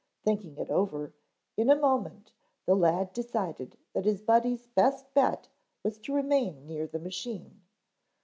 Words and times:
Thinking 0.23 0.57
it 0.57 0.71
over, 0.71 1.13
in 1.55 1.69
a 1.69 1.75
moment 1.75 2.31
the 2.65 2.73
lad 2.73 3.13
decided 3.13 3.77
that 3.93 4.05
his 4.05 4.19
Buddy's 4.19 4.65
best 4.65 5.13
bet 5.13 5.47
was 5.83 5.99
to 5.99 6.15
remain 6.15 6.65
near 6.65 6.87
the 6.87 6.97
machine. 6.97 7.61